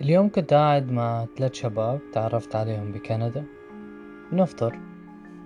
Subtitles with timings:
[0.00, 3.44] اليوم كنت قاعد مع ثلاث شباب تعرفت عليهم بكندا.
[4.32, 4.78] نفطر.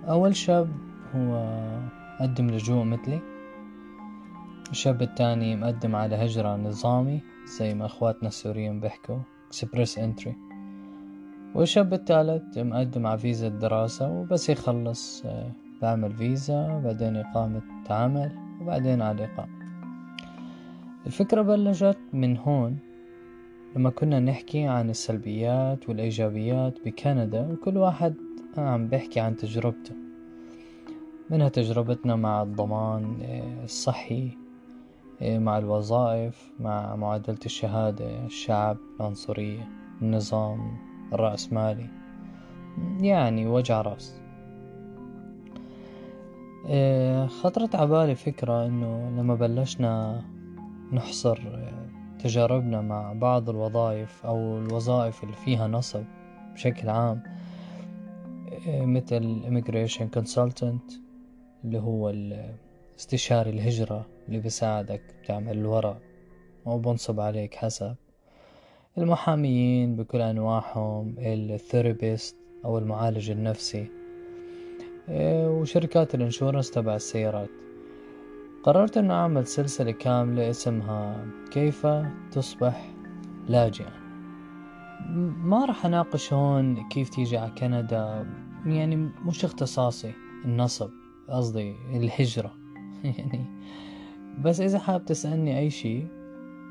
[0.08, 0.68] أول شاب
[1.14, 1.60] هو
[2.20, 3.20] قدم لجوء مثلي.
[4.70, 7.20] الشاب التاني مقدم على هجرة نظامي
[7.58, 10.36] زي ما أخواتنا السوريين بيحكوا Express Entry
[11.54, 15.50] والشاب الثالث مقدم على فيزا الدراسة وبس يخلص آه،
[15.82, 19.54] بعمل فيزا بعدين إقامة عمل وبعدين على الإقامة.
[21.06, 22.93] الفكرة بلشت من هون.
[23.76, 28.14] لما كنا نحكي عن السلبيات والإيجابيات بكندا وكل واحد
[28.58, 29.94] عم بيحكي عن تجربته.
[31.30, 34.30] منها تجربتنا مع الضمان آه، الصحي
[35.22, 39.68] آه، مع الوظائف مع معادلة الشهادة الشعب العنصرية
[40.02, 40.78] النظام
[41.12, 41.86] الرأسمالي
[43.00, 44.20] يعني وجع رأس.
[46.68, 50.22] آه، خطرت عبالي فكرة إنه لما بلشنا
[50.92, 51.38] نحصر
[52.24, 56.04] تجاربنا مع بعض الوظائف أو الوظائف اللي فيها نصب
[56.54, 57.22] بشكل عام
[58.68, 60.94] مثل immigration consultant
[61.64, 62.12] اللي هو
[62.98, 66.00] استشاري الهجرة اللي بيساعدك تعمل الورق
[66.66, 67.94] أو بنصب عليك حسب.
[68.98, 73.86] المحاميين بكل أنواعهم الثيرابيست أو المعالج النفسي
[75.08, 77.63] إيه، وشركات الانشورنس تبع السيارات.
[78.64, 81.86] قررت أن أعمل سلسلة كاملة اسمها كيف
[82.32, 82.94] تصبح
[83.48, 83.90] لاجئا.
[85.44, 88.26] ما راح أناقش هون كيف تيجي على كندا
[88.66, 90.12] يعني مش اختصاصي
[90.44, 90.90] النصب
[91.28, 92.54] قصدي الهجرة.
[93.18, 93.44] يعني
[94.44, 96.06] بس إذا حاب تسألني أي شي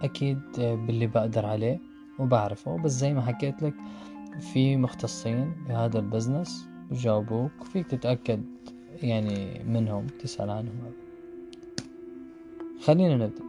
[0.01, 1.79] أكيد باللي بقدر عليه
[2.19, 2.77] وبعرفه.
[2.77, 3.73] بس زي ما حكيت لك
[4.39, 8.43] في مختصين بهذا البزنس بجاوبوك وفيك تتأكد
[9.03, 11.02] يعني منهم تسأل عنهم.
[12.85, 13.43] خلينا نبدأ.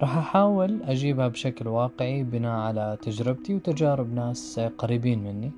[0.00, 5.52] راح أحاول أجيبها بشكل واقعي بناء على تجربتي وتجارب ناس قريبين مني.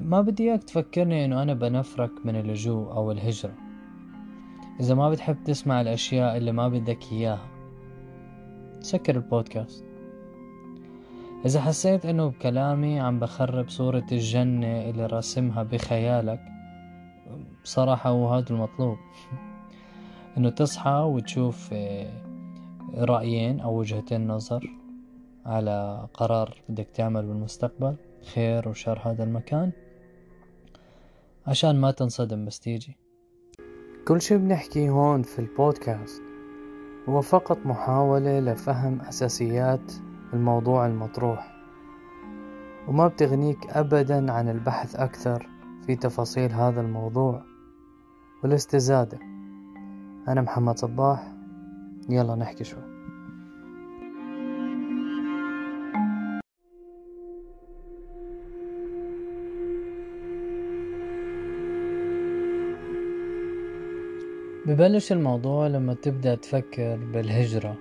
[0.00, 3.54] ما بدي إياك تفكرني إنه أنا بنفرك من اللجوء أو الهجرة.
[4.80, 7.48] إذا ما بتحب تسمع الأشياء اللي ما بدك إياها
[8.80, 9.84] سكر البودكاست.
[11.46, 16.40] إذا حسيت إنه بكلامي عم بخرب صورة الجنة اللي راسمها بخيالك
[17.64, 18.96] بصراحة هو هذا المطلوب.
[20.38, 22.24] إنه تصحى وتشوف آه،
[22.94, 24.70] رأيين أو وجهتين نظر
[25.46, 27.96] على قرار بدك تعمل بالمستقبل
[28.34, 29.72] خير وشر هذا المكان
[31.46, 32.96] عشان ما تنصدم بس تيجي.
[34.08, 36.22] كل شي بنحكي هون في البودكاست
[37.08, 39.92] هو فقط محاولة لفهم أساسيات
[40.32, 41.54] الموضوع المطروح
[42.88, 45.48] وما بتغنيك أبدا عن البحث أكثر
[45.86, 47.42] في تفاصيل هذا الموضوع
[48.42, 49.33] والاستزادة.
[50.28, 51.32] أنا محمد صباح.
[52.08, 52.82] يلا نحكي شوي.
[64.66, 67.76] ببلش الموضوع لما تبدأ تفكر بالهجرة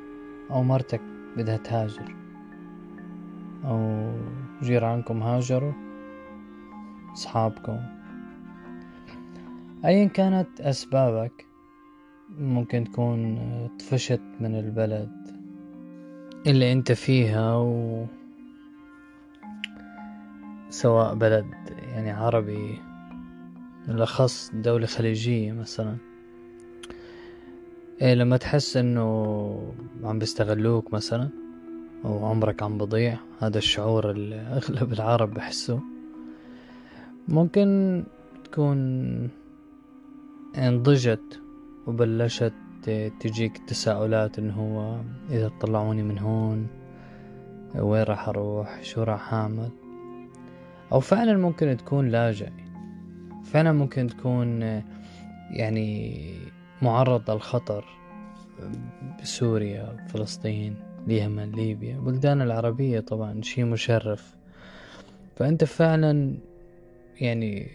[0.52, 1.02] أو مرتك
[1.38, 2.16] بدها تهاجر.
[3.66, 4.12] أو
[4.62, 5.74] جيرانكم هاجروا؟
[7.14, 7.80] أصحابكم.
[9.86, 11.53] أيا كانت أسبابك
[12.40, 13.40] ممكن تكون
[13.80, 15.12] طفشت من البلد
[16.48, 18.06] اللي أنت فيها و
[20.70, 21.46] سواء بلد
[21.82, 22.80] يعني عربي
[23.88, 25.96] بالأخص دولة خليجية مثلا.
[28.02, 29.74] إيه لما تحس إنه
[30.04, 31.30] عم بيستغلوك مثلا
[32.06, 35.80] أو عمرك عم بضيع هذا الشعور اللي أغلب العرب بحسه.
[37.28, 38.04] ممكن
[38.44, 39.30] تكون
[40.58, 41.43] انضجت
[41.88, 42.54] وبلشت
[43.20, 46.68] تجيك تساؤلات انه هو إذا طلعوني من هون
[47.76, 49.70] وين راح أروح؟ شو راح أعمل؟
[50.92, 52.50] أو فعلا ممكن تكون لاجئ.
[53.44, 54.62] فعلا ممكن تكون
[55.52, 56.24] يعني
[56.82, 57.86] معرض للخطر
[59.22, 60.76] بسوريا فلسطين
[61.08, 64.36] اليمن ليبيا بلدان العربية طبعا شي مشرف.
[65.36, 66.38] فأنت فعلا
[67.22, 67.68] يعني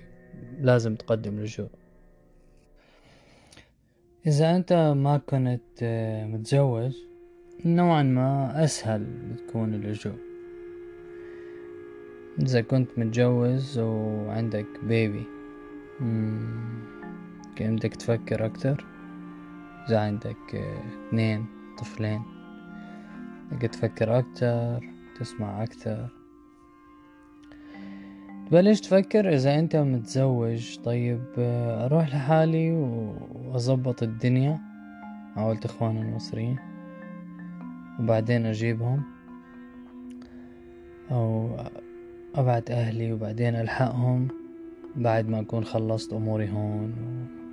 [0.61, 1.69] لازم تقدم لجوء.
[4.27, 5.61] إذا أنت ما كنت
[6.33, 6.97] متزوج
[7.65, 10.19] نوعا ما أسهل بتكون اللجوء
[12.43, 15.25] إذا كنت متجوز وعندك بيبي
[17.57, 18.87] كان بدك تفكر أكتر.
[19.89, 20.55] إذا عندك
[21.09, 21.47] اثنين
[21.79, 22.23] طفلين
[23.53, 24.85] بدك تفكر أكتر
[25.21, 26.18] تسمع أكتر.
[28.51, 34.59] تبلش تفكر إذا أنت متزوج طيب أروح لحالي وأظبط الدنيا
[35.37, 36.59] ولد إخواني المصريين
[38.01, 39.03] وبعدين أجيبهم
[41.11, 41.57] أو
[42.35, 44.29] أبعت أهلي وبعدين ألحقهم
[44.97, 46.95] بعد ما أكون خلصت أموري هون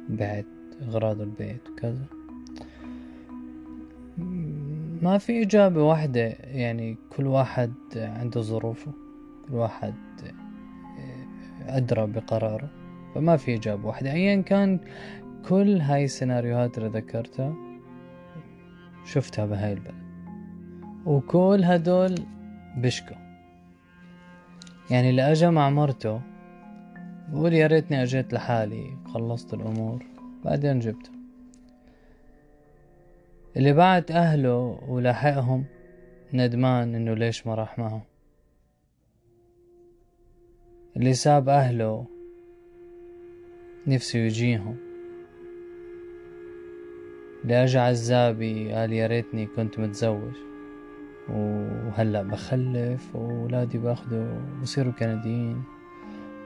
[0.09, 0.45] وبعت
[0.81, 2.05] أغراض البيت وكذا.
[5.01, 8.91] ما في إجابة واحدة يعني كل واحد عنده ظروفه
[9.47, 9.93] كل واحد
[11.67, 12.69] أدرى بقراره
[13.15, 14.11] فما في إجابة واحدة.
[14.11, 14.79] أيا كان
[15.49, 17.55] كل هاي السيناريوهات اللي ذكرتها
[19.05, 20.05] شفتها بهاي البلد.
[21.05, 22.15] وكل هدول
[22.77, 23.17] بشكوا.
[24.91, 26.21] يعني اللي أجا مع مرته
[27.29, 30.05] بقول يا ريتني أجيت لحالي خلصت الأمور
[30.45, 31.09] بعدين جبته.
[33.57, 35.65] اللي بعت أهله ولاحقهم
[36.33, 38.01] ندمان إنه ليش ما راح معهم.
[40.97, 42.05] اللي ساب أهله.
[43.87, 44.75] نفسه يجيهم.
[47.43, 50.33] اللي أجا عزابي قال يا ريتني كنت متزوج.
[51.29, 55.63] وهلأ بخلف وولادي باخدوا بصيروا كنديين.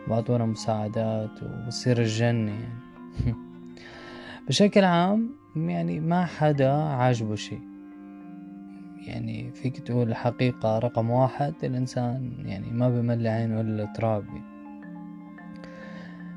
[0.08, 3.36] بعطونا مساعدات وبصير الجنة يعني.
[4.48, 7.69] بشكل عام يعني ما حدا عاجبه شي
[9.08, 14.26] يعني فيك تقول الحقيقة رقم واحد الإنسان يعني ما بمل عينه إلا التراب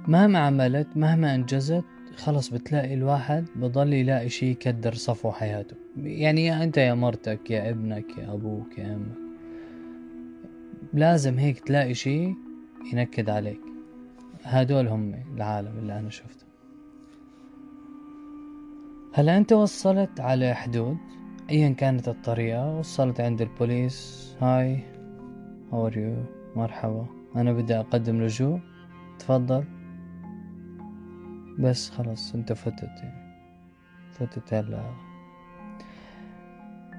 [0.09, 1.85] مهما عملت مهما أنجزت
[2.17, 5.77] خلص بتلاقي الواحد بضل يلاقي شي يكدر صفو حياته.
[5.97, 9.17] يعني يا أنت يا مرتك يا ابنك يا أبوك يا أمك.
[10.95, 12.35] لازم هيك تلاقي شي
[12.93, 13.61] ينكد عليك.
[14.45, 16.47] هدول هم العالم اللي أنا شفته.
[19.15, 20.97] هلا أنت وصلت على حدود
[21.53, 24.33] أيا كانت الطريقة وصلت عند البوليس.
[24.41, 24.79] هاي
[25.73, 25.91] هاو
[26.57, 27.07] مرحبا.
[27.37, 28.61] أنا بدي أقدم لجوء
[29.19, 29.65] تفضل.
[31.59, 33.35] بس خلاص أنت فتت يعني.
[34.13, 34.83] فتت هلا.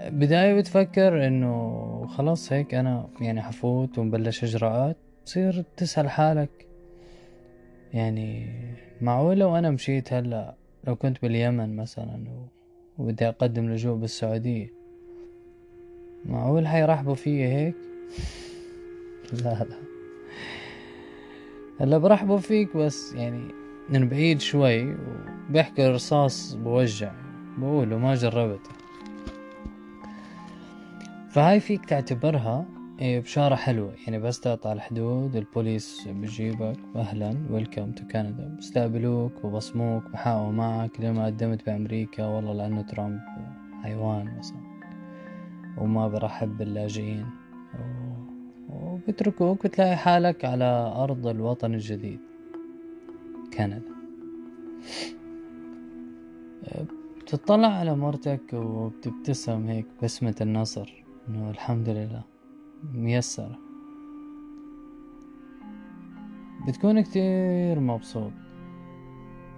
[0.01, 4.97] بداية بتفكر إنه خلاص هيك أنا يعني حفوت ومبلش إجراءات.
[5.25, 6.67] بصير تسأل حالك.
[7.93, 8.47] يعني
[9.01, 12.23] معقول لو أنا مشيت هلا؟ لو كنت باليمن مثلا
[12.97, 14.73] وبدي أقدم لجوء بالسعودية
[16.25, 17.75] معقول حيرحبوا فيي هيك؟
[19.43, 19.77] لا لا.
[21.79, 23.47] هلا برحبوا فيك بس يعني
[23.89, 24.95] من بعيد شوي
[25.49, 27.11] وبيحكي الرصاص بوجع.
[27.57, 28.69] بقوله ما جربته.
[31.29, 32.65] فهاي فيك تعتبرها
[33.01, 33.93] بشارة حلوة.
[34.05, 41.01] يعني بس تقطع الحدود البوليس بجيبك أهلا ويلكم تو كندا بستقبلوك وبصموك بحققوا معك.
[41.01, 43.19] لما قدمت بأمريكا؟ والله لأنه ترامب
[43.83, 44.57] حيوان مثلا.
[45.77, 47.25] وما برحب باللاجئين.
[48.69, 52.19] وبتركوك بتلاقي حالك على أرض الوطن الجديد.
[53.57, 53.81] كندا
[57.21, 61.03] بتطلع على مرتك وبتبتسم هيك بسمة النصر.
[61.29, 62.32] إنه الحمد لله.
[62.91, 63.59] ميسرة
[66.67, 68.31] بتكون كتير مبسوط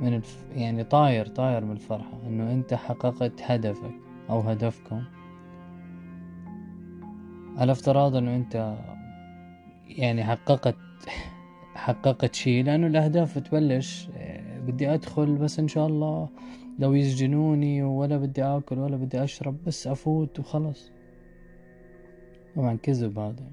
[0.02, 0.46] من الف...
[0.56, 3.94] يعني طاير طاير من الفرحة إنه أنت حققت هدفك
[4.30, 5.04] أو هدفكم.
[7.58, 8.76] على افتراض إنه أنت
[9.88, 10.76] يعني حققت
[11.76, 16.30] حققت شي لأنه الأهداف بتبلش آه، بدي أدخل بس إن شاء الله
[16.80, 20.95] لو يسجنوني ولا بدي آكل ولا بدي أشرب بس أفوت وخلص.
[22.56, 23.52] طبعا كذب هذا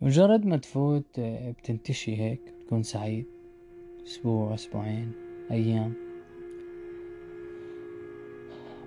[0.00, 3.26] مجرد ما تفوت آه، بتنتشي هيك بتكون سعيد.
[4.06, 5.12] أسبوع أسبوعين
[5.50, 5.92] أيام.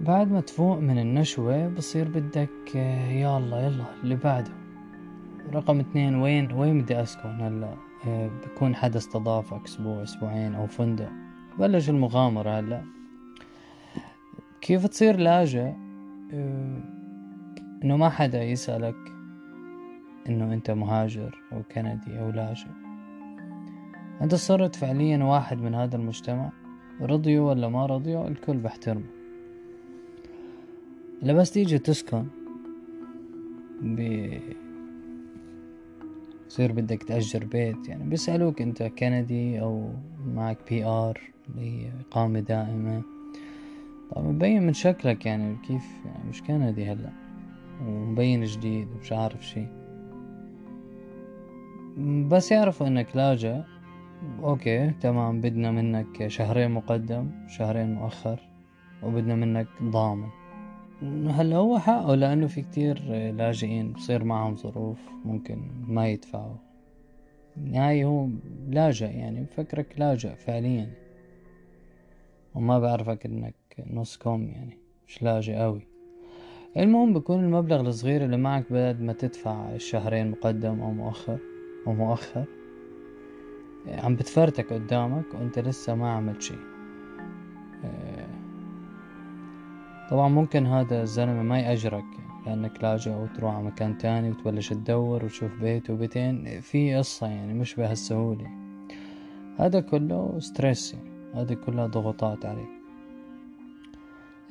[0.02, 4.52] بعد ما تفوق من النشوة بصير بدك آه، يلا يلا اللي بعده.
[5.54, 7.75] رقم اثنين وين وين بدي أسكن هلا؟
[8.08, 11.12] آه، بكون حدا استضافك أسبوع أسبوعين أو فندق.
[11.60, 12.84] بلش المغامرة هلا.
[14.62, 15.72] كيف تصير لاجئ؟
[17.84, 18.96] إنه ما حدا يسألك
[20.29, 22.67] إنه أنت مهاجر أو كندي أو لاجئ
[24.22, 26.51] أنت صرت فعليا واحد من هذا المجتمع
[27.01, 29.05] رضيوا ولا ما رضيوا الكل بحترمه.
[31.22, 32.25] بس تيجي تسكن
[33.82, 34.29] ب
[36.50, 39.94] تصير بدك تأجر بيت يعني بيسألوك أنت كندي أو
[40.25, 43.01] معك PR اللي هي إقامة دائمة.
[44.12, 47.25] طبعا مبين من شكلك يعني كيف يعني مش كندي هلأ.
[47.82, 49.65] ومبين جديد ومش عارف شي.
[52.27, 53.62] بس يعرفوا إنك لاجئ.
[54.44, 55.41] أوكي تمام.
[55.41, 58.39] بدنا منك شهرين مقدم شهرين مؤخر
[59.03, 60.29] وبدنا منك ضامن.
[61.32, 63.00] هلأ هو حقه لأنه في كتير
[63.32, 66.58] لاجئين بصير معهم ظروف ممكن ما يدفعوا.
[67.58, 68.27] نهاية هو
[68.67, 70.94] لاجئ يعني بفكرك لاجئ فعليا.
[72.55, 73.55] وما بعرفك إنك
[73.88, 74.77] نص كوم يعني
[75.08, 75.95] مش لاجئ أوي.
[76.77, 81.38] المهم بكون المبلغ الصغير اللي معك بعد ما تدفع الشهرين مقدم أو مؤخر
[81.88, 82.46] أو مؤخر
[83.88, 86.55] عم بتفرتك قدامك وأنت لسه ما عملت شي
[90.10, 92.05] طبعا ممكن هذا الزلمة ما يأجرك
[92.46, 96.62] لأنك لاجئ وتروح على مكان تاني وتبلش تدور وتشوف بيت وبيتين.
[96.62, 98.48] في قصة يعني مش بهالسهولة.
[99.58, 101.10] هذا كله stress يعني.
[101.34, 102.70] هذا كلها ضغوطات عليك.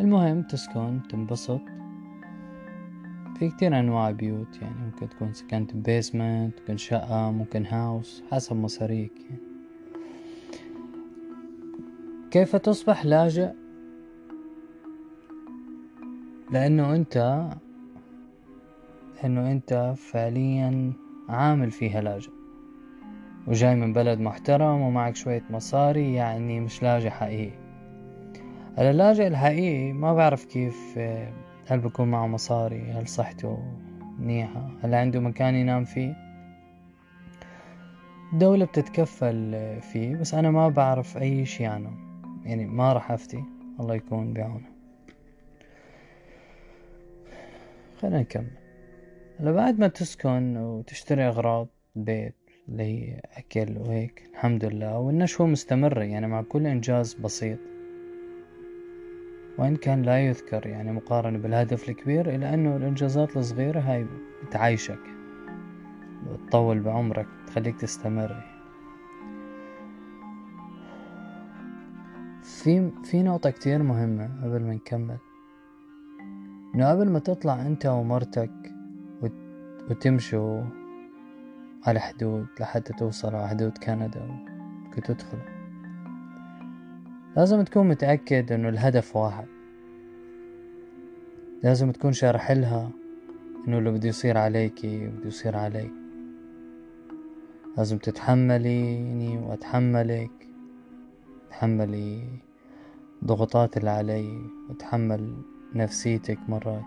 [0.00, 1.60] المهم تسكن تنبسط.
[3.38, 9.12] في كتير أنواع بيوت يعني ممكن تكون سكنت basement ممكن شقة ممكن house حسب مصاريك
[9.30, 9.42] يعني.
[12.30, 13.52] كيف تصبح لاجئ؟
[16.50, 17.48] لأنه أنت
[19.24, 20.92] إنه أنت فعليا
[21.28, 22.32] عامل فيها لاجئ.
[23.46, 27.58] وجاي من بلد محترم ومعك شوية مصاري يعني مش لاجئ حقيقي.
[28.78, 30.98] اللاجئ الحقيقي ما بعرف كيف
[31.66, 33.58] هل بكون معه مصاري؟ هل صحته
[34.18, 36.16] منيحة؟ هل عنده مكان ينام فيه؟
[38.32, 41.90] الدولة بتتكفل فيه بس أنا ما بعرف أي شي عنه.
[42.44, 43.44] يعني ما راح أفتي.
[43.80, 44.68] الله يكون بعونه.
[48.00, 48.50] خلينا نكمل.
[49.40, 52.34] هلا بعد ما تسكن وتشتري أغراض بيت
[52.68, 54.98] اللي هي أكل وهيك الحمد لله.
[54.98, 57.58] والنشوة مستمرة يعني مع كل إنجاز بسيط.
[59.58, 64.06] وإن كان لا يذكر يعني مقارنة بالهدف الكبير إلا أنه الإنجازات الصغيرة هاي
[64.46, 65.00] بتعيشك
[66.32, 68.54] بتطول بعمرك تخليك تستمر.
[72.42, 75.18] في في نقطة كتير مهمة قبل ما نكمل.
[76.74, 78.50] إنه قبل ما تطلع أنت ومرتك
[79.90, 80.62] وتمشوا
[81.86, 84.44] على حدود لحتى توصلوا على حدود كندا
[84.96, 85.53] وتدخلوا
[87.36, 89.46] لازم تكون متأكد إنه الهدف واحد.
[91.62, 92.90] لازم تكون شارح لها
[93.68, 95.90] إنه اللي بده يصير عليكي بده يصير علي.
[97.76, 100.30] لازم تتحمليني وأتحملك.
[101.50, 102.28] تحملي
[103.24, 104.38] ضغوطات اللي علي
[104.70, 105.36] وتحمل
[105.74, 106.84] نفسيتك مرات.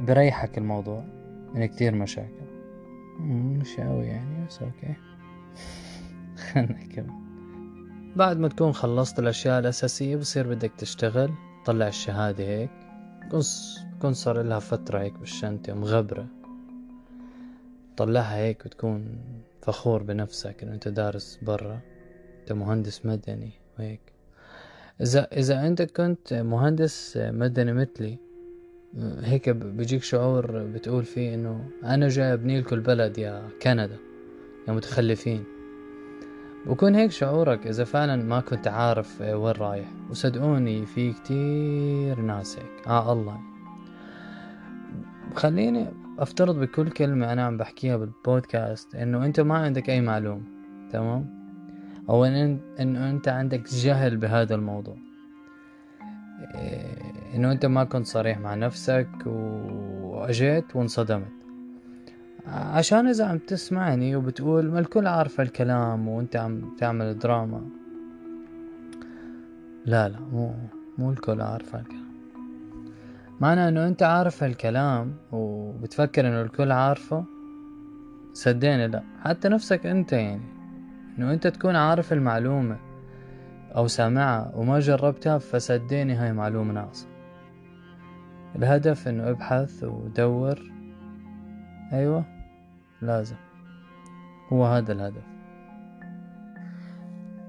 [0.00, 1.04] بريحك الموضوع
[1.54, 2.46] من كتير مشاكل.
[3.20, 4.94] مش قوي يعني بس أوكي.
[6.52, 7.31] خلنا نكمل.
[8.16, 11.30] بعد ما تكون خلصت الأشياء الأساسية بصير بدك تشتغل
[11.64, 12.70] طلع الشهادة هيك
[13.32, 16.26] بكون صار لها فترة هيك بالشنطة مغبرة.
[17.96, 19.18] طلعها هيك بتكون
[19.62, 21.80] فخور بنفسك إنه أنت دارس برا
[22.40, 24.00] أنت مهندس مدني وهيك.
[25.00, 28.18] اذا إذا أنت كنت مهندس مدني مثلي
[29.20, 33.98] هيك بيجيك شعور بتقول فيه إنه أنا جاي ابني لكم البلد يا كندا
[34.68, 35.51] يا متخلفين.
[36.66, 39.88] بكون هيك شعورك إذا فعلا ما كنت عارف وين رايح.
[40.10, 42.88] وصدقوني في كتير ناس هيك.
[42.88, 43.40] آه الله.
[45.34, 45.86] خليني
[46.18, 50.42] أفترض بكل كلمة أنا عم بحكيها بالبودكاست إنه أنت ما عندك أي معلومة
[50.90, 51.42] تمام؟
[52.08, 54.96] أو إن إنه أنت عندك جهل بهذا الموضوع.
[56.54, 61.41] إيه، إنه أنت ما كنت صريح مع نفسك وأجيت وانصدمت.
[62.46, 67.62] عشان إذا عم تسمعني وبتقول ما الكل عارفة الكلام وأنت عم تعمل دراما.
[69.86, 70.54] لا لا مو
[70.98, 72.12] مو الكل عارفة الكلام
[73.40, 77.24] معنى إنه أنت عارف الكلام وبتفكر إنه الكل عارفه؟
[78.32, 79.02] صدقني لا.
[79.20, 80.42] حتى نفسك أنت يعني
[81.18, 82.76] إنه أنت تكون عارف المعلومة
[83.76, 87.06] أو سامعها وما جربتها فصدقني هاي معلومة ناقصة.
[88.56, 90.72] الهدف إنه أبحث ودور.
[91.92, 92.31] أيوه.
[93.02, 93.36] لازم.
[94.48, 95.24] هو هذا الهدف.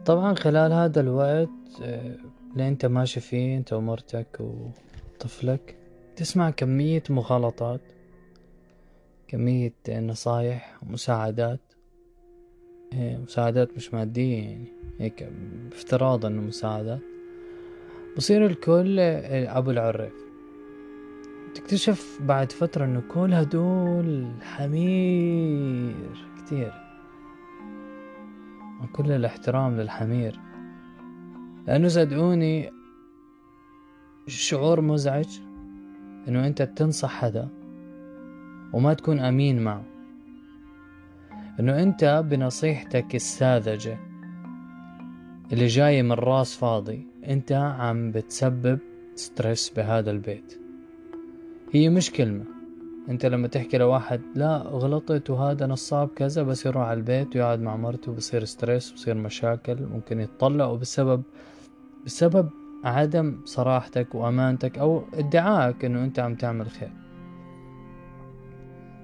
[0.05, 1.49] طبعا خلال هذا الوقت
[1.81, 2.17] آه،
[2.53, 5.75] اللي أنت ماشي فيه أنت ومرتك وطفلك
[6.15, 7.81] تسمع كمية مغالطات
[9.27, 11.59] كمية نصايح ومساعدات
[12.93, 14.67] آه، مساعدات مش مادية يعني
[14.99, 15.23] هيك
[15.69, 17.01] بافتراض إنه مساعدات.
[18.17, 20.22] بصير الكل آه، أبو العرف.
[21.55, 26.73] تكتشف بعد فترة إنه كل هدول حمير كتير.
[28.93, 30.39] كل الاحترام للحمير.
[31.67, 32.71] لأنه صدقوني
[34.27, 35.39] شعور مزعج
[36.27, 37.47] إنه أنت تنصح حدا
[38.73, 39.83] وما تكون أمين معه.
[41.59, 43.99] إنه أنت بنصيحتك الساذجة
[45.53, 48.79] اللي جاية من راس فاضي أنت عم بتسبب
[49.15, 50.62] stress بهذا البيت.
[51.73, 52.45] هي مش كلمة.
[53.09, 56.43] انت لما تحكي لواحد لا غلطت وهذا نصاب كذا.
[56.43, 61.23] بس يروح على البيت ويقعد مع مرته بصير stress بصير مشاكل ممكن يتطلقوا بسبب
[62.05, 62.49] بسبب
[62.83, 66.91] عدم صراحتك وأمانتك أو ادعائك إنه أنت عم تعمل خير.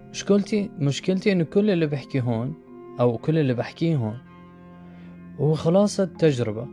[0.09, 2.53] مشكلتي مشكلتي إنه كل اللي بحكي هون
[2.99, 4.17] أو كل اللي بحكيه هون
[5.39, 6.67] هو خلاصة تجربة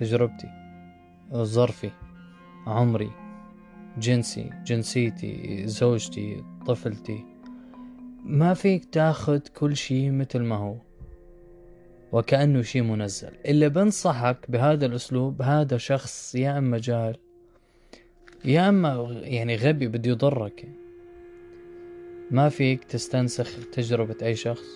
[0.00, 0.48] تجربتي
[1.34, 1.90] ظرفي
[2.66, 3.21] عمري
[3.98, 7.24] جنسي جنسيتي زوجتي طفلتي.
[8.24, 10.76] ما فيك تاخد كل شي مثل ما هو
[12.12, 13.30] وكأنه شي منزل.
[13.46, 17.16] اللي بنصحك بهذا الأسلوب هذا شخص يا إما جاهل
[18.44, 20.68] يا إما يعني غبي بده يضرك.
[22.30, 24.66] ما فيك تستنسخ تجربة أي شخص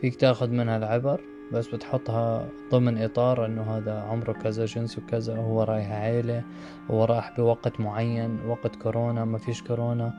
[0.00, 5.62] فيك تاخد منها العبر بس بتحطها ضمن إطار إنه هذا عمره كذا جنسه كذا هو
[5.62, 6.44] رايح عيلة
[6.90, 10.12] هو راح بوقت معين وقت كورونا ما فيش كورونا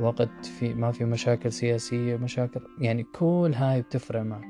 [0.00, 4.44] وقت في ما في مشاكل سياسية مشاكل يعني كل هاي بتفرق معك.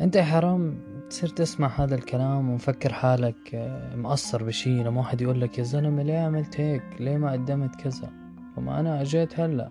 [0.00, 0.78] أنت يا حرام
[1.10, 6.02] تصير تسمع هذا الكلام ومفكر حالك آه، مقصر بشي لما واحد يقول لك يا زلمة
[6.02, 8.12] ليه عملت هيك؟ ليه ما قدمت كذا؟
[8.56, 9.70] وما أنا أجيت هلأ.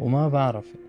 [0.00, 0.85] وما بعرف.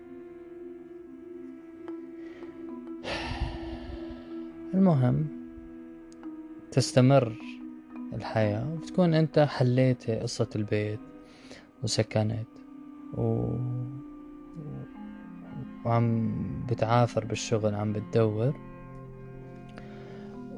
[4.74, 5.26] المهم
[6.72, 7.36] تستمر
[8.12, 11.00] الحياة وتكون أنت حليت قصة البيت
[11.82, 12.48] وسكنت
[13.14, 13.52] و...
[15.84, 16.34] وعم
[16.70, 18.54] بتعافر بالشغل عم بتدور.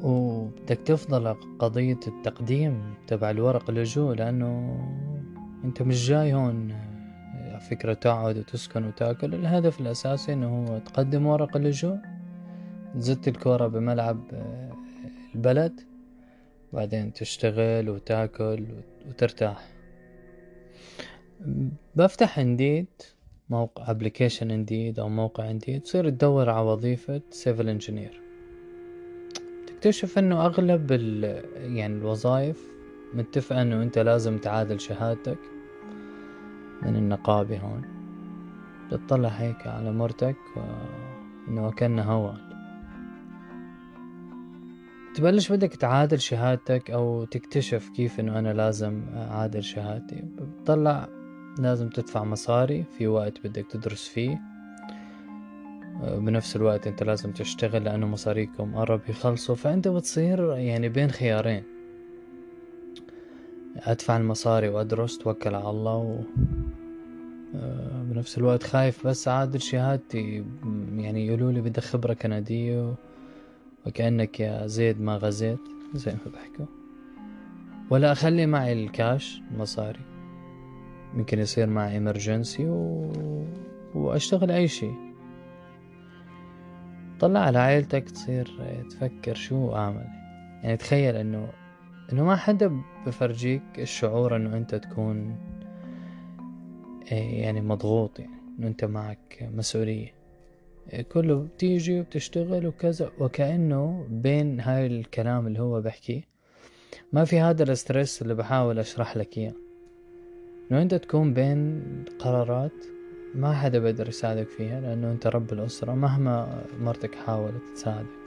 [0.02, 4.80] وبدك تفضل قضية التقديم تبع الورق اللجوء لأنه
[5.64, 6.74] أنت مش جاي هون
[7.70, 9.34] فكرة تقعد وتسكن وتأكل.
[9.34, 11.98] الهدف الأساسي أنه هو تقدم ورق اللجوء
[12.94, 14.20] تزت الكرة بملعب
[15.34, 15.80] البلد.
[16.72, 18.66] بعدين تشتغل وتاكل
[19.08, 19.68] وترتاح.
[21.94, 22.86] بفتح Indeed
[23.48, 28.20] موقع application Indeed أو موقع Indeed تصير تدور على وظيفة civil engineer
[29.66, 31.24] تكتشف إنه أغلب ال
[31.76, 32.70] يعني الوظائف
[33.14, 35.38] متفقة إنه أنت لازم تعادل شهادتك
[36.82, 37.82] من النقابة هون.
[38.90, 40.36] تطلع هيك على مرتك
[41.48, 42.49] إنه كأنه هوى
[45.20, 50.24] تبلش بدك تعادل شهادتك أو تكتشف كيف إنه أنا لازم أعادل شهادتي.
[50.38, 51.08] بتطلع
[51.58, 54.40] لازم تدفع مصاري في وقت بدك تدرس فيه.
[56.02, 59.54] بنفس الوقت أنت لازم تشتغل لأنه مصاريكم قرب يخلصوا.
[59.54, 61.62] فأنت بتصير يعني بين خيارين.
[63.76, 66.18] أدفع المصاري وأدرس توكل على الله و
[68.02, 70.44] بنفس الوقت خايف بس أعادل شهادتي.
[70.96, 72.94] يعني يقولوا لي بدك خبرة كندية
[73.86, 75.60] وكأنك يا زيد ما غزيت.
[75.94, 76.66] زي ما بحكوا
[77.90, 80.00] ولا أخلي معي الكاش المصاري
[81.14, 83.12] ممكن يصير معي إمرجنسي و...
[83.94, 84.90] وأشتغل أي شي
[87.20, 88.50] طلع على عائلتك تصير
[88.90, 90.06] تفكر شو أعمل.
[90.62, 91.48] يعني تخيل إنه
[92.12, 95.36] إنه ما حدا بفرجيك الشعور إنه أنت تكون
[97.12, 100.19] إيه، يعني مضغوط يعني إنه أنت معك مسؤولية.
[101.12, 106.22] كله بتيجي وبتشتغل وكذا وكأنه بين هاي الكلام اللي هو بحكيه
[107.12, 109.54] ما في هذا الاسترس اللي بحاول أشرح لك إياه.
[110.70, 111.82] إنه أنت تكون بين
[112.18, 112.84] قرارات
[113.34, 118.20] ما حدا بقدر يساعدك فيها لأنه أنت رب الأسرة مهما مرتك حاولت تساعدك.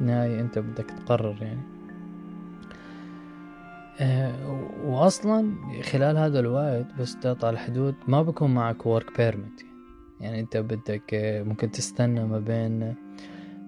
[0.00, 1.76] نهاية أنت بدك تقرر يعني.
[4.00, 4.34] أه
[4.84, 9.65] واصلا خلال هذا الوقت بس تقطع الحدود ما بكون معك ورك بيرمت
[10.20, 11.02] يعني انت بدك
[11.46, 12.94] ممكن تستنى ما بين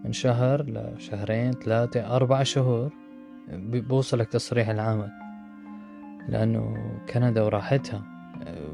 [0.05, 2.93] من شهر لشهرين ثلاثة أربع شهور
[3.53, 5.11] بوصلك تصريح العمل.
[6.29, 6.77] لأنه
[7.13, 8.03] كندا وراحتها.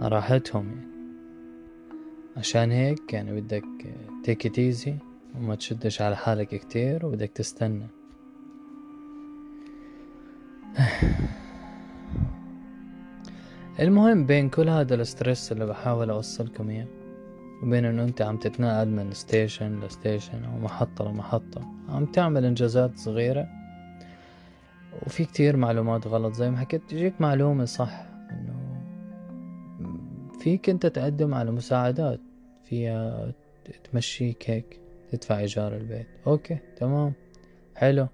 [0.00, 0.86] راحتهم يعني.
[2.36, 3.64] عشان هيك يعني بدك
[4.24, 4.94] take easy
[5.34, 7.86] وما تشدش على حالك كتير وبدك تستنى.
[13.80, 16.86] المهم بين كل هذا ال stress اللي بحاول أوصلكم إياه
[17.62, 22.96] وبين إنه أنت عم تتنقل من station ل station أو محطة لمحطة عم تعمل إنجازات
[22.96, 23.48] صغيرة.
[25.06, 28.82] وفي كتير معلومات غلط زي ما حكيت تجيك معلومة صح إنه
[30.40, 32.20] فيك أنت تقدم على مساعدات
[32.64, 33.32] فيها
[33.92, 34.80] تمشيك هيك
[35.12, 36.06] تدفع إيجار البيت.
[36.26, 37.12] أوكي تمام
[37.74, 38.06] حلو.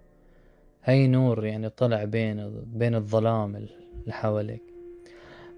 [0.85, 4.63] هاي نور يعني طلع بين بين الظلام اللي حواليك.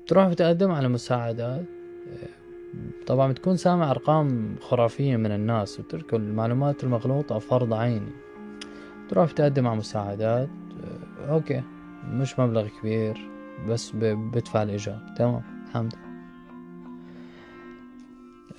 [0.04, 1.64] بتروح بتقدم على مساعدات
[3.06, 8.12] طبعا بتكون سامع أرقام خرافية من الناس وترك المعلومات المغلوطة فرض عيني.
[9.08, 10.48] تروح بتقدم على مساعدات
[11.28, 11.62] أوكي
[12.10, 13.30] مش مبلغ كبير
[13.68, 15.94] بس بدفع الإيجار تمام الحمد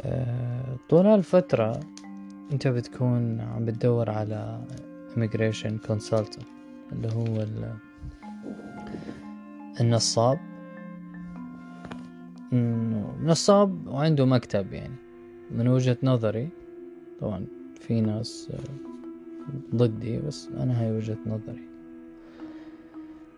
[0.02, 1.80] آه، طول هالفترة
[2.52, 4.62] أنت بتكون عم بتدور على
[5.16, 6.55] immigration consultant.
[6.92, 7.46] اللي هو
[9.80, 10.40] النصاب.
[13.24, 14.96] نصاب وعنده مكتب يعني.
[15.52, 16.50] من وجهة نظري
[17.22, 17.46] طبعا
[17.80, 21.68] في ناس آه، ضدي بس أنا هاي وجهة نظري.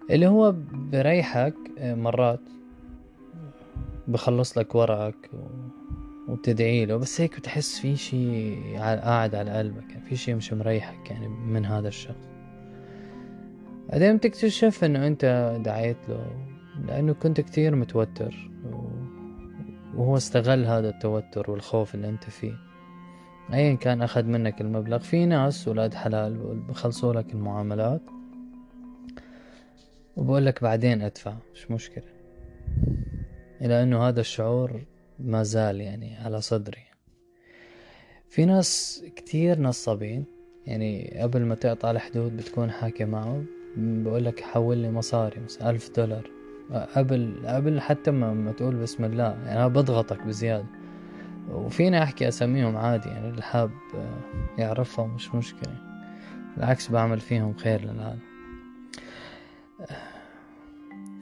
[0.10, 2.40] اللي هو بريحك آه، مرات
[4.08, 5.30] بخلص لك ورقك
[6.28, 11.12] وبتدعي له بس هيك بتحس في شي قاعد على قلبك يعني في شي مش مريحك
[11.12, 12.37] يعني من هذا الشخص.
[13.90, 16.48] بعدين بتكتشف إنه أنت دعيت له
[16.88, 18.50] لأنه كنت كتير متوتر
[19.96, 22.54] وهو استغل هذا التوتر والخوف اللي أنت فيه.
[23.54, 28.02] ايا كان أخذ منك المبلغ في ناس ولاد حلال بخلصوا لك المعاملات.
[30.16, 32.04] وبقول لك بعدين أدفع مش مشكلة.
[33.62, 34.82] إلى إنه هذا الشعور
[35.20, 36.84] ما زال يعني على صدري.
[38.30, 40.26] في ناس كتير نصابين
[40.66, 43.44] يعني قبل ما تقطع الحدود بتكون حاكي معه
[43.78, 46.30] بقول لك حول لي مصاري مثلا ألف دولار.
[46.96, 50.66] قبل قبل حتى ما, ما تقول بسم الله يعني أنا بضغطك بزيادة.
[51.52, 53.72] وفينا أحكي أسميهم عادي يعني اللي حاب
[54.58, 55.76] يعرفهم مش مشكلة.
[56.58, 58.20] بالعكس بعمل فيهم خير للعالم.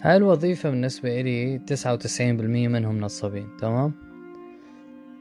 [0.01, 3.93] هاي الوظيفة بالنسبة إلي تسعة وتسعين بالمية منهم نصابين تمام؟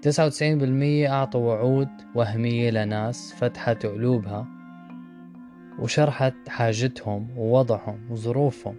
[0.03, 4.54] تسعة وتسعين بالمية أعطوا وعود وهمية لناس فتحت قلوبها.
[5.79, 8.77] وشرحت حاجتهم ووضعهم وظروفهم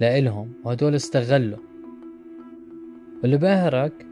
[0.00, 1.58] لإلهم وهدول استغلوا.
[3.22, 4.06] واللي بهرك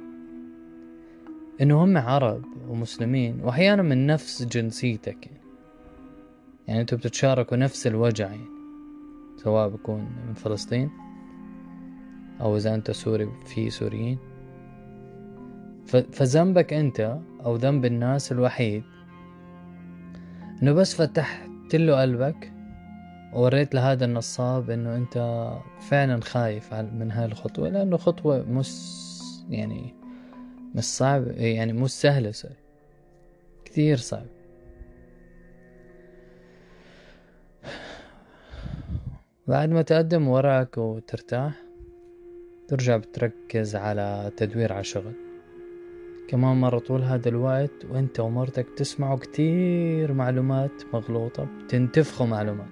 [1.61, 5.27] إنه هم عرب ومسلمين وأحيانا من نفس جنسيتك.
[5.27, 5.40] يعني,
[6.68, 8.46] يعني أنتوا بتتشاركوا نفس الوجع يعني
[9.37, 10.90] سواء بكون من فلسطين
[12.40, 14.18] أو إذا أنت سوري في سوريين.
[16.12, 18.83] فذنبك أنت أو ذنب الناس الوحيد
[20.62, 22.53] إنه بس فتحت له قلبك
[23.33, 25.49] ووريت لهذا النصاب إنه أنت
[25.81, 28.71] فعلا خايف من هاي الخطوة لأنه خطوة مش
[29.51, 29.95] يعني
[30.75, 32.33] مش صعب يعني مش سهلة
[33.65, 34.27] كثير صعب.
[39.47, 41.53] بعد ما تقدم ورقك وترتاح
[42.69, 45.13] ترجع بتركز على تدوير على شغل.
[46.33, 52.68] كمان مرة طول هذا الوقت وانت ومرتك تسمعوا كتير معلومات مغلوطة بتنتفخوا معلومات.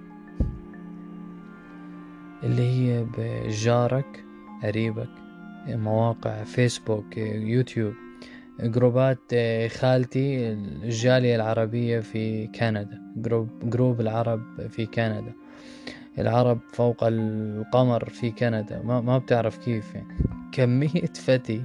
[2.43, 4.25] اللي هي بجارك
[4.63, 5.09] قريبك
[5.67, 7.93] مواقع فيسبوك يوتيوب
[8.59, 9.35] جروبات
[9.67, 15.33] خالتي الجالية العربية في كندا جروب, جروب العرب في كندا.
[16.17, 20.17] العرب فوق القمر في كندا ما, ما بتعرف كيف يعني.
[20.53, 21.63] كمية فتي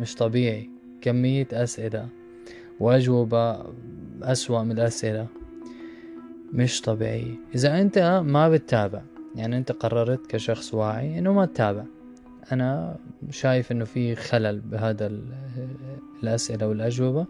[0.00, 0.71] مش طبيعي.
[1.02, 2.08] كمية أسئلة.
[2.80, 3.64] وأجوبة
[4.22, 5.26] أسوأ من الأسئلة.
[6.52, 9.02] مش طبيعية إذا أنت ما بتتابع
[9.34, 11.84] يعني أنت قررت كشخص واعي إنه ما تتابع.
[12.52, 12.96] أنا
[13.30, 15.12] شايف إنه في خلل بهذا
[16.22, 17.26] الأسئلة والأجوبة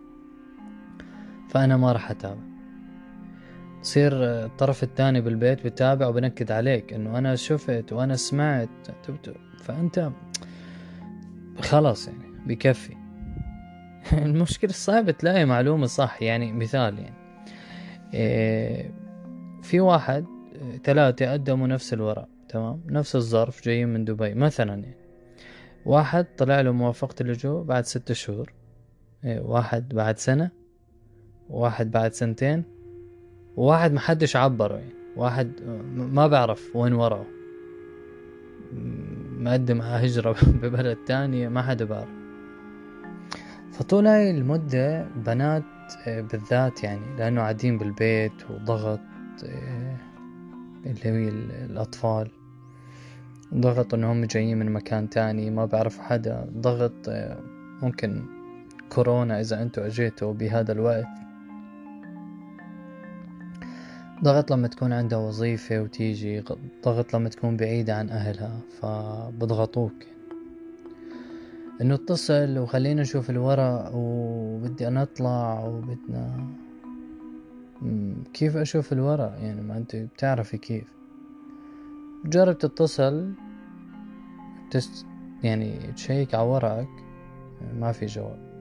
[1.48, 2.40] فأنا ما راح أتابع.
[3.82, 8.68] تصير الطرف الثاني بالبيت بتابع وبنكد عليك إنه أنا شفت وأنا سمعت.
[9.58, 10.10] فأنت
[11.60, 13.01] خلاص يعني بكفي.
[14.26, 17.14] المشكلة صعب تلاقي معلومة صح يعني مثال يعني.
[18.14, 18.94] إيه
[19.62, 20.26] في واحد
[20.84, 24.96] ثلاثة قدموا نفس الورق تمام؟ نفس الظرف جايين من دبي مثلا يعني.
[25.86, 28.52] واحد طلع له موافقة اللجوء بعد ست شهور.
[29.24, 30.50] إيه واحد بعد سنة
[31.50, 32.64] واحد بعد سنتين
[33.56, 34.94] وواحد محدش عبره يعني.
[35.16, 35.52] واحد
[35.96, 37.26] ما بعرف وين وراه.
[39.38, 42.21] مقدم هجرة ببلد تانية ما حدا بعرف.
[43.72, 45.62] فطول هاي المدة بنات
[46.06, 49.00] آه، بالذات يعني لأنه قاعدين بالبيت وضغط
[49.44, 49.96] آه،
[50.86, 51.28] اللي هي
[51.64, 52.30] الأطفال.
[53.54, 56.50] ضغط إنهم جايين من مكان تاني ما بعرفوا حدا.
[56.56, 57.38] ضغط آه،
[57.82, 58.22] ممكن
[58.88, 61.06] كورونا إذا أنتوا أجيتوا بهذا الوقت.
[64.24, 66.44] ضغط لما تكون عندها وظيفة وتيجي
[66.84, 70.11] ضغط لما تكون بعيدة عن أهلها فبضغطوك.
[71.82, 76.46] إنه اتصل وخلينا نشوف الورق وبدي أنا أطلع وبدنا
[78.34, 80.92] كيف أشوف الورق؟ يعني ما أنت بتعرفي كيف.
[82.24, 83.32] جرب تتصل
[84.70, 85.06] تست
[85.42, 86.88] يعني تشيك على ورقك
[87.74, 88.52] ما في جواب.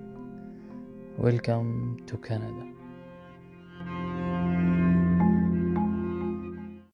[1.20, 2.71] ويلكم تو كندا